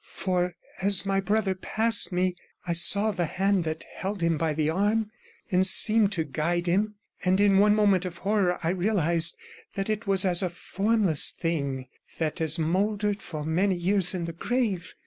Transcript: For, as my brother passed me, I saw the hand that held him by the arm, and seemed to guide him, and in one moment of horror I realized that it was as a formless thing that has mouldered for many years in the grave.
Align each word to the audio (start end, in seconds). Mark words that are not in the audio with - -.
For, 0.03 0.55
as 0.81 1.05
my 1.05 1.19
brother 1.19 1.53
passed 1.53 2.11
me, 2.11 2.35
I 2.65 2.73
saw 2.73 3.11
the 3.11 3.27
hand 3.27 3.65
that 3.65 3.83
held 3.97 4.21
him 4.23 4.35
by 4.35 4.53
the 4.53 4.67
arm, 4.67 5.11
and 5.51 5.67
seemed 5.67 6.11
to 6.13 6.23
guide 6.23 6.65
him, 6.65 6.95
and 7.23 7.39
in 7.39 7.59
one 7.59 7.75
moment 7.75 8.05
of 8.05 8.17
horror 8.17 8.57
I 8.63 8.69
realized 8.69 9.37
that 9.75 9.91
it 9.91 10.07
was 10.07 10.25
as 10.25 10.41
a 10.41 10.49
formless 10.49 11.29
thing 11.29 11.87
that 12.17 12.39
has 12.39 12.57
mouldered 12.57 13.21
for 13.21 13.45
many 13.45 13.75
years 13.75 14.15
in 14.15 14.25
the 14.25 14.33
grave. 14.33 14.95